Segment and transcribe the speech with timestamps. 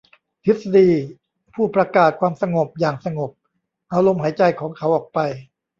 [0.45, 0.89] ทฤษฎี
[1.53, 3.31] ผู้ประกาศความสงบอย่างสงบ
[3.89, 5.19] เอาลมหายใจของเขาออกไป